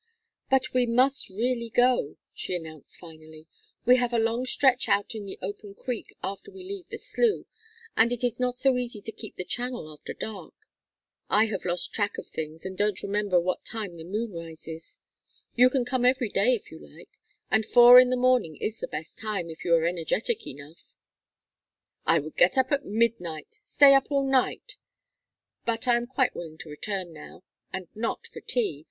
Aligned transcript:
"But 0.49 0.73
we 0.73 0.87
must 0.87 1.29
really 1.29 1.69
go," 1.69 2.17
she 2.33 2.55
announced, 2.55 2.97
finally. 2.97 3.45
"We 3.85 3.97
have 3.97 4.13
a 4.13 4.17
long 4.17 4.47
stretch 4.47 4.89
out 4.89 5.13
in 5.13 5.27
the 5.27 5.37
open 5.43 5.75
creek 5.75 6.15
after 6.23 6.49
we 6.49 6.63
leave 6.63 6.89
the 6.89 6.97
slough, 6.97 7.45
and 7.95 8.11
it 8.11 8.23
is 8.23 8.39
not 8.39 8.55
so 8.55 8.77
easy 8.77 8.99
to 8.99 9.11
keep 9.11 9.35
the 9.35 9.43
channel 9.43 9.93
after 9.93 10.13
dark. 10.13 10.55
I 11.29 11.45
have 11.45 11.65
lost 11.65 11.93
track 11.93 12.17
of 12.17 12.25
things 12.25 12.65
and 12.65 12.75
don't 12.75 13.03
remember 13.03 13.39
what 13.39 13.63
time 13.63 13.93
the 13.93 14.03
moon 14.03 14.31
rises. 14.31 14.97
You 15.55 15.69
can 15.69 15.85
come 15.85 16.03
every 16.03 16.29
day 16.29 16.55
if 16.55 16.71
you 16.71 16.79
like; 16.79 17.11
and 17.51 17.63
four 17.63 17.99
in 17.99 18.09
the 18.09 18.17
morning 18.17 18.55
is 18.55 18.79
the 18.79 18.87
best 18.87 19.19
time 19.19 19.51
if 19.51 19.63
you 19.63 19.75
are 19.75 19.85
energetic 19.85 20.47
enough" 20.47 20.95
"I 22.07 22.17
would 22.17 22.37
get 22.37 22.57
up 22.57 22.71
at 22.71 22.85
midnight 22.87 23.59
stay 23.61 23.93
up 23.93 24.09
all 24.11 24.27
night. 24.27 24.77
But 25.63 25.87
I 25.87 25.95
am 25.95 26.07
quite 26.07 26.33
willing 26.35 26.57
to 26.57 26.69
return 26.71 27.13
now 27.13 27.43
and 27.71 27.87
not 27.93 28.25
for 28.25 28.39
tea. 28.41 28.79